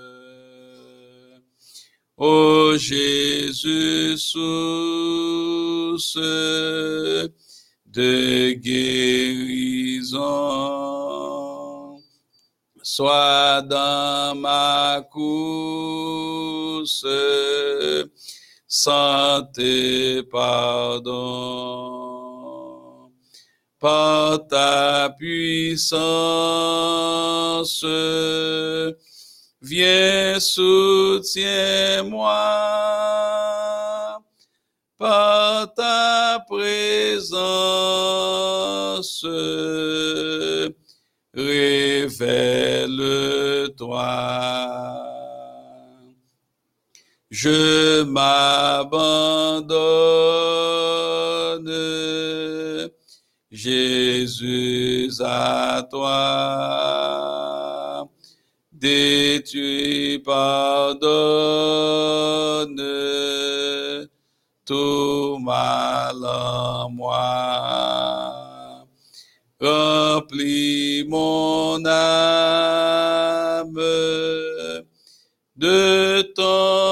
[2.17, 6.15] Ô Jésus, source
[7.85, 10.17] de guérison,
[12.81, 17.05] sois dans ma course,
[18.69, 21.09] santé, pardon.
[23.79, 26.05] Par ta puissance,
[29.61, 32.29] viens, soutiens-moi.
[34.97, 37.25] Par ta présence,
[41.33, 42.69] révèle-toi
[47.29, 49.29] je m'abandonne,
[53.51, 57.09] Jésus à toi.
[58.71, 61.09] Détruis, pardonne
[64.65, 68.47] tout mal en moi.
[69.59, 73.73] Remplis mon âme
[75.57, 76.88] de ton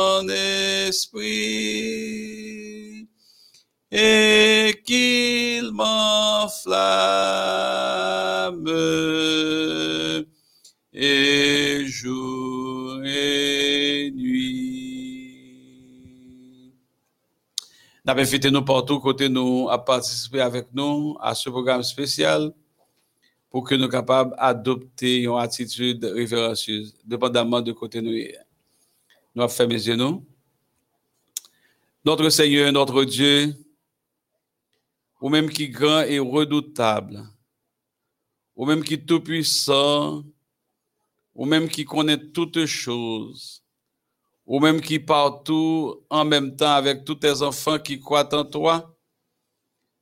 [0.88, 2.47] esprit
[3.91, 6.67] et qu'il m'enflamme
[10.93, 14.58] et jour et nuit.
[18.06, 22.52] Nous invité nous partout côté nous à participer avec nous à ce programme spécial
[23.50, 28.12] pour que nous soyons capables d'adopter une attitude révérencieuse, dépendamment de côté nous.
[29.36, 30.26] Nous avons fait mes yeux, nous.
[32.08, 33.54] Notre Seigneur, notre Dieu,
[35.20, 37.22] ou même qui grand et redoutable,
[38.56, 40.24] ou même qui tout puissant,
[41.36, 43.62] ou même qui connaît toutes choses,
[44.46, 48.98] ou même qui partout en même temps avec tous tes enfants qui croient en toi,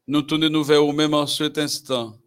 [0.05, 2.19] nous tournons vers vous-même en cet instant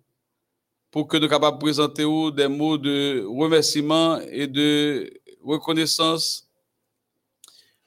[0.91, 5.09] pour que nous capables de présenter des mots de remerciement et de
[5.41, 6.51] reconnaissance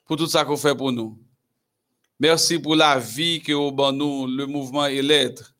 [0.05, 1.20] pour tout ça qu'on fait pour nous.
[2.21, 5.55] Merci pour la vie que vous ban nous, le mouvement et l'être.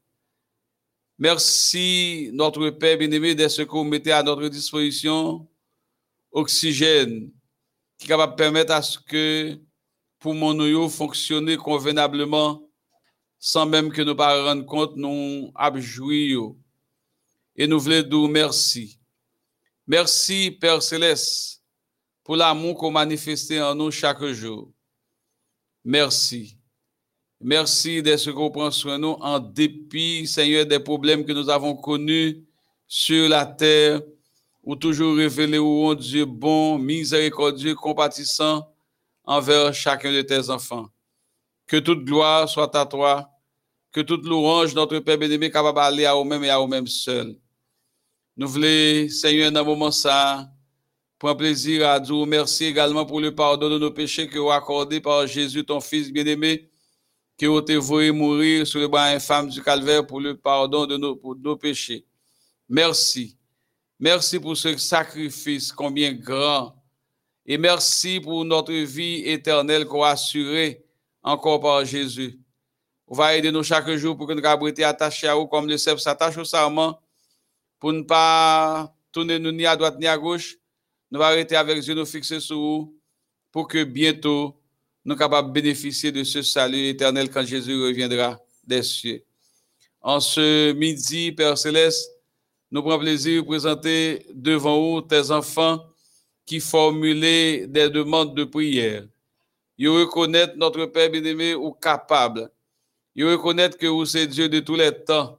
[1.17, 5.49] Merci, notre Père bien-aimé, de ce que vous mettez à notre disposition,
[6.31, 7.31] oxygène,
[7.97, 9.59] qui est capable de permettre à ce que
[10.19, 12.61] pour mon noyau fonctionner convenablement,
[13.39, 16.53] sans même que nous pas rendre compte, nous abjouir.
[17.55, 18.99] Et nous voulons dire merci.
[19.87, 21.63] Merci, Père Céleste,
[22.23, 24.71] pour l'amour qu'on manifesté en nous chaque jour.
[25.83, 26.57] Merci.
[27.39, 31.31] Merci de ce que vous prenez soin de nous en dépit, Seigneur, des problèmes que
[31.31, 32.45] nous avons connus
[32.87, 34.01] sur la terre,
[34.63, 38.71] ou toujours révélé où Dieu bon, miséricordieux, compatissant
[39.23, 40.87] envers chacun de tes enfants.
[41.65, 43.29] Que toute gloire soit à toi,
[43.91, 47.35] que toute louange, notre Père béni, capable d'aller à vous-même et à vous-même seul.
[48.37, 50.47] Nous voulons, Seigneur, dans moment ça,
[51.21, 54.99] Prends plaisir à dire merci également pour le pardon de nos péchés que vous accordé
[54.99, 56.67] par Jésus, ton Fils bien-aimé,
[57.37, 60.97] qui a été voué mourir sur le bras infâme du calvaire pour le pardon de
[60.97, 62.07] nos, nos péchés.
[62.67, 63.37] Merci.
[63.99, 66.75] Merci pour ce sacrifice combien grand.
[67.45, 70.83] Et merci pour notre vie éternelle qu'on a assurée
[71.21, 72.39] encore par Jésus.
[73.07, 75.77] On va aider nous chaque jour pour que nous puissions attachés à vous comme le
[75.77, 76.99] cèpe s'attache au serment,
[77.77, 80.57] pour ne pas tourner nous ni à droite ni à gauche,
[81.11, 82.97] nous allons arrêter avec les yeux nous fixer sur vous
[83.51, 84.55] pour que bientôt
[85.03, 89.23] nous capables de bénéficier de ce salut éternel quand Jésus reviendra des cieux.
[89.99, 92.09] En ce midi, Père Céleste,
[92.71, 95.85] nous prenons plaisir de présenter devant vous tes enfants
[96.45, 99.03] qui formulaient des demandes de prière.
[99.77, 102.49] Ils reconnaissent notre Père bien-aimé ou capable.
[103.15, 105.37] Ils reconnaissent que vous êtes Dieu de tous les temps,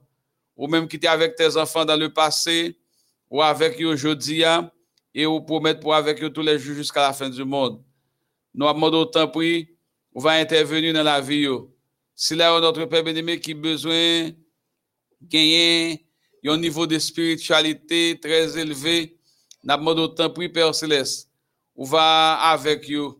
[0.55, 2.77] ou même qui était avec tes enfants dans le passé,
[3.29, 4.43] ou avec aujourd'hui,
[5.13, 7.81] et vous promettez pour avec tous les jours jusqu'à la fin du monde.
[8.53, 9.69] Nous avons autant pris,
[10.13, 11.47] on va intervenir dans la vie.
[12.15, 14.35] Si là, notre Père béni qui a besoin de
[15.21, 16.05] gagner
[16.45, 19.17] un niveau de spiritualité très élevé.
[19.63, 21.29] N'a demandé autant prix Père céleste.
[21.75, 23.19] On va avec vous.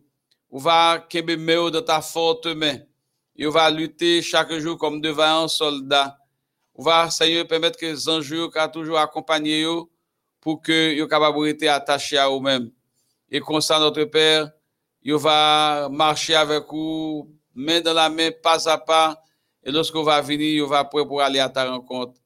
[0.50, 2.78] On va kembe dans ta forte main.
[3.36, 6.18] Et on va lutter chaque jour comme devant un soldat.
[6.74, 9.90] On va, Seigneur, permettre que les anges soient toujours accompagner vous
[10.44, 12.70] pour que vous capable d'être attachés à vous-même.
[13.30, 14.52] Et comme ça, notre Père,
[15.02, 19.18] il va marcher avec vous, main dans la main, pas à pas.
[19.64, 22.20] Et lorsqu'on va venir, il va prêt pour aller à ta rencontre.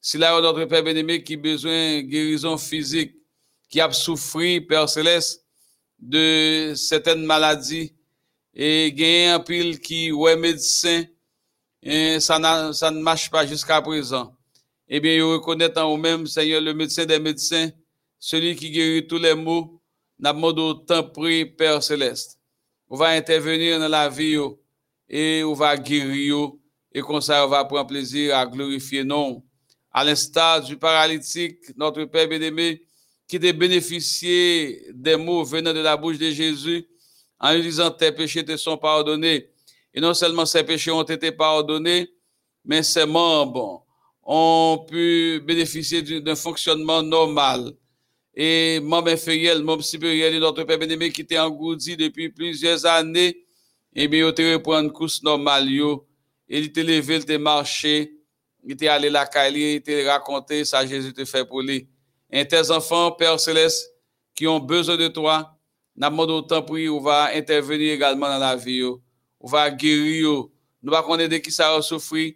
[0.00, 3.14] Si là, notre Père bien-aimé qui a besoin de guérison physique,
[3.68, 5.44] qui a souffert, Père Céleste,
[5.96, 7.94] de certaines maladies,
[8.52, 11.04] et gagner un pile qui ouais médecin,
[11.80, 14.34] et ça, ça ne marche pas jusqu'à présent.
[14.92, 17.70] Eh bien, il reconnaît en vous-même, Seigneur, le médecin des médecins,
[18.18, 19.80] celui qui guérit tous les maux,
[20.18, 22.40] n'a autant pris, Père Céleste.
[22.88, 24.36] On va intervenir dans la vie,
[25.08, 26.50] et on va guérir,
[26.92, 29.44] et comme ça, on va prendre plaisir à glorifier non
[29.92, 32.82] à l'instar du paralytique, notre Père bien-aimé,
[33.28, 36.84] qui a bénéficié des mots venant de la bouche de Jésus,
[37.38, 39.50] en lui disant tes péchés te sont pardonnés.
[39.94, 42.12] Et non seulement ses péchés ont été pardonnés,
[42.64, 43.86] mais ses membres
[44.22, 47.72] ont pu bénéficier d'un fonctionnement normal.
[48.34, 53.44] Et membre inférieur, membre supérieur de notre Père bien-aimé qui était engourdi depuis plusieurs années,
[53.92, 58.12] et eh bien, il repris une course normale, il était levé, il était marché,
[58.64, 61.88] il était allé la caille, il était raconté ça Jésus te fait pour lui.
[62.30, 63.92] Et tes enfants, Père Céleste,
[64.34, 65.58] qui ont besoin de toi,
[65.96, 68.82] n'a pas autant pour on va intervenir également dans la vie,
[69.40, 70.44] on va guérir,
[70.82, 72.30] nous va connaître qui ça a souffert,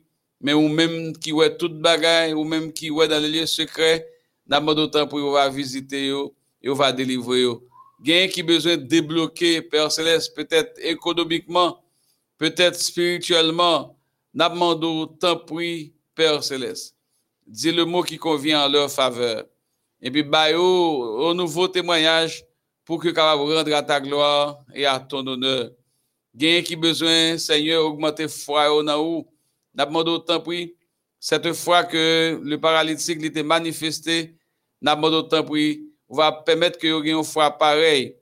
[0.45, 4.07] mais ou même qui ouais toute bagaille, ou même qui ouais dans les lieux secrets,
[4.47, 6.09] n'a pas autant pour on va visiter
[6.61, 7.47] et on va délivrer
[8.03, 11.83] Gain qui besoin de débloquer, Père Céleste, peut-être économiquement,
[12.37, 13.97] peut-être spirituellement,
[14.35, 15.63] n'a pas autant pour
[16.15, 16.95] Père Céleste.
[17.47, 19.47] Dis le mot qui convient en leur faveur.
[20.03, 22.45] Et puis, bah, au nouveau témoignage
[22.85, 25.71] pour que capable rendre à ta gloire et à ton honneur.
[26.37, 29.27] Gain qui besoin, Seigneur, augmenter foi au naou.
[29.75, 30.43] N'a demandé autant.
[31.19, 34.37] Cette fois que le paralytique était manifesté,
[34.81, 35.45] n'a demandé autant.
[36.09, 38.17] On va permettre que ayez une foi pareille.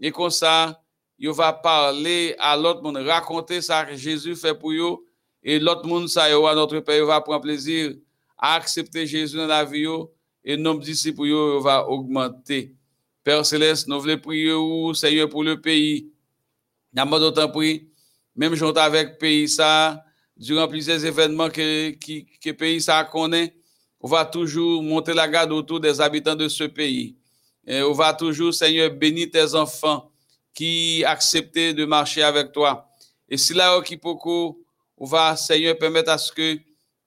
[0.00, 0.80] Et comme ça,
[1.18, 5.04] il va parler à l'autre monde, raconter ça que Jésus fait pour vous
[5.44, 7.94] et l'autre monde, ça, notre Père, va prendre plaisir
[8.38, 9.86] à accepter Jésus dans la vie,
[10.42, 12.74] et nos disciples va augmenter.
[13.22, 14.54] Père Céleste, nous voulons prier,
[14.94, 16.10] Seigneur, pour le pays.
[16.94, 17.90] Nous avons d'autant prié,
[18.34, 19.48] même j'entends avec le pays,
[20.36, 21.92] durant plusieurs événements que,
[22.44, 23.54] le pays ça connaît,
[24.00, 27.16] on va toujours monter la garde autour des habitants de ce pays.
[27.66, 30.10] Et on va toujours, Seigneur, bénir tes enfants
[30.52, 32.88] qui acceptent de marcher avec toi.
[33.28, 34.64] Et si là, qui beaucoup
[34.96, 36.58] on va, Seigneur, permettre à ce que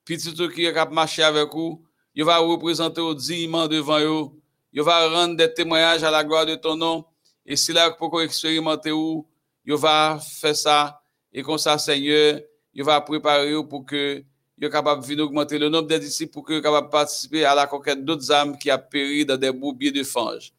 [0.04, 1.82] petit qui a marché avec vous,
[2.14, 4.40] il va représenter au dignement devant vous.
[4.72, 7.04] Il va rendre des témoignages à la gloire de ton nom.
[7.46, 9.26] Et si là, pour expérimenter où,
[9.64, 11.00] il va faire ça.
[11.32, 12.40] Et comme ça, Seigneur,
[12.78, 14.22] il va préparer pour que
[14.56, 18.04] soit capable de augmenter le nombre de disciples pour que capable participer à la conquête
[18.04, 20.52] d'autres âmes qui a péri dans des bourbiers de fange.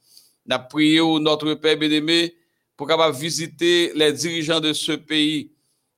[0.50, 2.36] Avons prié notre Père bien-aimé
[2.76, 5.52] pour capable visiter les dirigeants de ce pays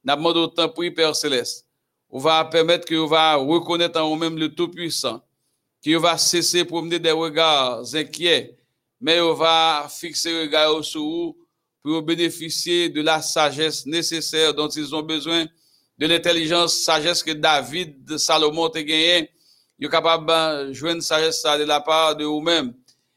[0.03, 1.65] n'a demandé autant pour Père Céleste.
[2.07, 5.23] On va permettre que va reconnaître en nous-mêmes le Tout-Puissant,
[5.81, 8.55] qu'il va cesser de mener des regards inquiets,
[8.99, 11.37] mais on va fixer le regard sur vous
[11.81, 15.47] pour bénéficier de la sagesse nécessaire dont ils ont besoin,
[16.01, 19.29] de l'intelligence, sagesse que David, Salomon a gagné.
[19.79, 22.73] Est capable une sagesse de la part de vous-même.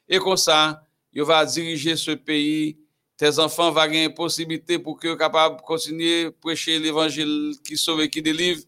[0.06, 2.78] Et comme ça, il va diriger ce pays
[3.16, 8.10] tes enfants vont une possibilité pour capables de continuer à prêcher l'évangile qui sauve et
[8.10, 8.60] qui délivre.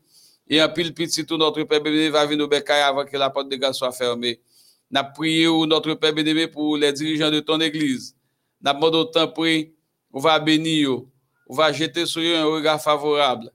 [0.48, 3.28] Et un pile petit tout notre Père béni va venir au bécaille avant que la
[3.28, 4.40] porte de grâce soit fermée.
[4.88, 8.14] N'a prié notre Père béni pour les dirigeants de ton église.
[8.62, 9.74] N'a demandé autant prier.
[10.12, 11.02] On va bénir,
[11.48, 13.50] on va jeter sur eux un regard favorable.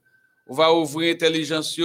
[0.52, 1.80] On va ouvrir l'intelligence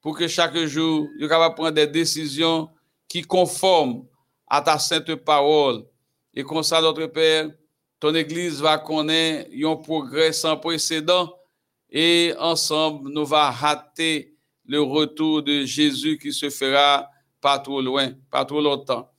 [0.00, 2.68] pour que chaque jour, ils capable prendre des décisions
[3.08, 4.04] qui conforment
[4.46, 5.84] à ta sainte parole.
[6.32, 7.50] Et comme ça, notre Père,
[7.98, 11.34] ton Église va connaître un progrès sans précédent
[11.90, 14.32] et ensemble, nous va rater
[14.64, 17.10] le retour de Jésus qui se fera
[17.40, 19.10] pas trop loin, pas trop longtemps.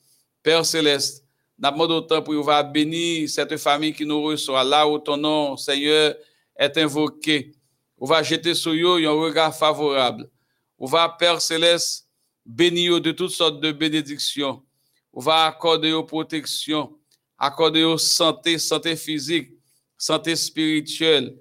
[0.42, 1.26] Père Céleste,
[1.58, 5.58] n'a pas d'autant pour va bénir cette famille qui nous reçoit là où ton nom,
[5.58, 6.16] Seigneur,
[6.56, 7.52] est invoqué.
[8.00, 10.30] On va jeter sur eux un regard favorable.
[10.78, 12.08] On va, Père Céleste,
[12.46, 14.64] bénir de toutes sortes de bénédictions.
[15.12, 17.00] On va accorder aux protections
[17.40, 19.52] accorder santé, santé physique,
[19.98, 21.38] santé spirituelle.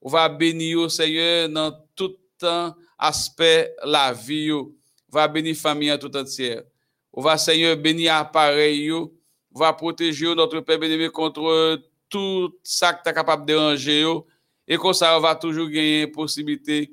[0.00, 2.16] On va bénir Seigneur dans tout
[2.98, 4.50] aspect la vie.
[4.50, 4.72] On
[5.10, 6.62] va bénir famille tout entière.
[7.12, 8.90] On va, Seigneur, bénir appareil,
[9.54, 14.06] va protéger notre Père béni contre tout ça que tu es capable de déranger.
[14.72, 16.86] E kon sa va toujou genye posibilite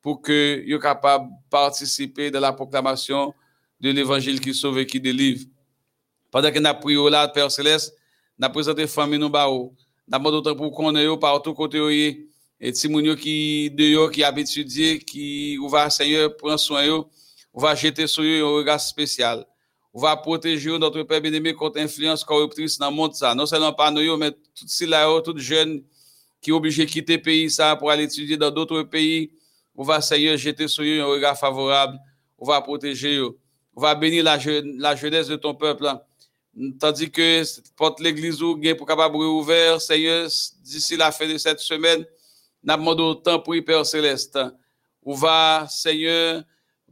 [0.00, 3.34] pou ke yo kapab partisipe de la proklamasyon
[3.82, 5.42] de l'Evangil ki sove ki deliv.
[6.32, 7.92] Padè ke na priyo la, Père Céleste,
[8.40, 9.74] na prezante fami nou ba ou.
[10.08, 12.24] Na mou doutan pou konen yo partou kote yo ye.
[12.56, 16.56] Et si moun yo ki de yo ki ap etudye, ki ou va seigneur pran
[16.56, 17.02] soin yo,
[17.52, 19.42] ou va jete sou yo yon regard spesyal.
[19.92, 23.34] Ou va proteje yo notre Père bien-aimé konti influence korruptrice nan moun sa.
[23.36, 25.84] Non selan pa nou yo, men tout si la yo, tout jen yo,
[26.40, 29.32] quitter le pays ça pour aller étudier dans d'autres pays.
[29.74, 31.98] On va Seigneur jeter sur eux un regard favorable.
[32.38, 33.36] On va protéger eux.
[33.74, 34.38] On va bénir la,
[34.96, 35.86] jeunesse de ton peuple.
[36.80, 37.42] Tandis que
[37.76, 40.28] porte l'église ou pour capable ouvert, Seigneur,
[40.62, 42.06] d'ici la fin de cette semaine,
[42.64, 44.38] n'a demandé autant pour Père Céleste.
[45.02, 46.42] On va, Seigneur,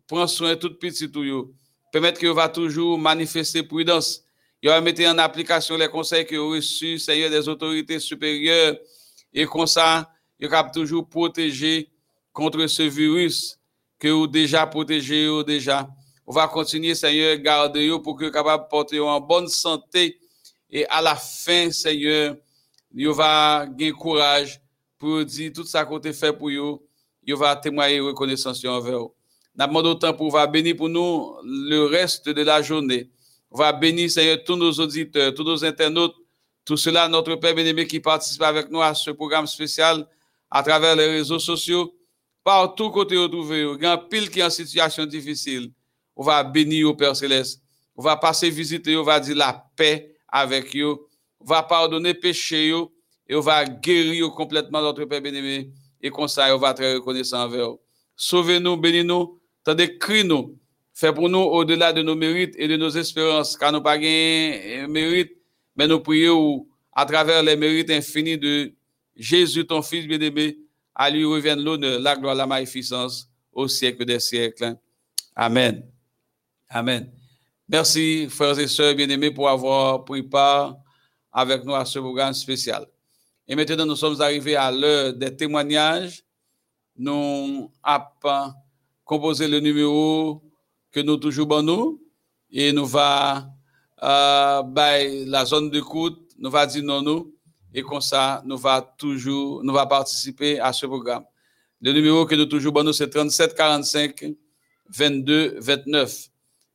[0.07, 1.55] prendre soin tout petit tout.
[1.91, 4.23] Permettre que va toujours manifester prudence.
[4.63, 8.77] Il va mettre en application les conseils que vous reçus, Seigneur, des autorités supérieures.
[9.35, 10.09] Et comme ça,
[10.39, 11.91] il va toujours protéger
[12.33, 13.59] contre ce virus
[13.99, 15.89] que vous déjà protégé déjà.
[16.27, 20.19] On va continuer, Seigneur, garder vous pour que vous capable porter en bonne santé.
[20.71, 22.37] Et à la fin, Seigneur,
[22.95, 24.61] vous va gagner courage
[24.99, 26.83] pour dire tout ça qu'on fait pour vous.
[27.27, 29.15] Vous va témoigner reconnaissance envers vous.
[29.57, 33.11] Nous demandons autant pour va bénir pour nous le reste de la journée.
[33.51, 36.17] On va bénir, Seigneur, tous nos auditeurs, tous nos internautes,
[36.65, 40.07] tout cela, notre Père bien-aimé qui participe avec nous à ce programme spécial
[40.51, 41.95] à travers les réseaux sociaux.
[42.43, 45.71] Partout côté où vous il y a pile qui est en situation difficile.
[46.17, 47.63] On va bénir au Père Céleste.
[47.97, 50.97] On va passer visiter, on va dire la paix avec eux.
[51.41, 52.69] On va pardonner péché
[53.29, 55.71] et on va guérir complètement notre Père bien-aimé.
[56.01, 57.79] Et comme ça, on va être reconnaissant envers eux.
[58.17, 59.91] Sauvez-nous, bénis-nous, tandis
[60.25, 60.59] nous.
[60.93, 64.87] Fais pour nous au-delà de nos mérites et de nos espérances, car nous pas de
[64.87, 65.33] mérite,
[65.77, 68.73] mais nous prions à travers les mérites infinis de
[69.17, 70.59] Jésus, ton Fils bien-aimé,
[70.95, 74.77] à lui revienne l'honneur, la gloire, la magnificence au siècle des siècles.
[75.35, 75.85] Amen.
[76.69, 77.11] Amen.
[77.69, 80.77] Merci, frères et sœurs bien-aimés, pour avoir pris part
[81.33, 82.87] avec nous à ce programme spécial.
[83.47, 86.25] Et maintenant, nous sommes arrivés à l'heure des témoignages.
[86.97, 88.53] Nous avons
[89.05, 90.43] composé le numéro
[90.91, 92.01] que nous toujours bon nous
[92.51, 93.49] et nous va
[94.03, 94.63] euh,
[95.27, 97.35] la zone d'écoute, nous va dire non nous
[97.75, 101.25] et comme ça, nous va toujours, nous va participer à ce programme.
[101.81, 104.25] Le numéro que nous toujours bon c'est 37 45
[104.89, 106.29] 22 29.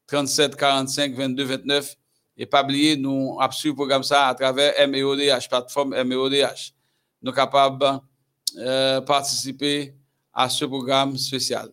[0.07, 1.95] 37 45 22 29.
[2.35, 6.73] Et pas oublier, nous avons le programme ça à travers MEODH, plateforme MEODH.
[7.21, 9.95] Nous sommes capables de euh, participer
[10.33, 11.69] à ce programme spécial.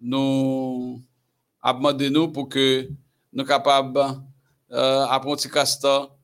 [0.00, 1.02] Nous
[1.64, 2.88] demandé nous pour que
[3.32, 4.22] nous capables
[4.72, 6.16] euh, apprendre castor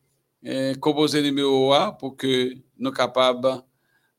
[0.80, 3.62] composer numéro 1 pour que nous capables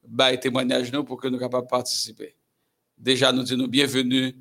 [0.03, 2.35] de témoignage nous pour que nous capables participer.
[2.97, 4.35] Déjà, nous disons bienvenue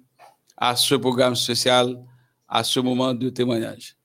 [0.57, 1.97] à ce programme spécial,
[2.49, 3.97] à ce moment de témoignage.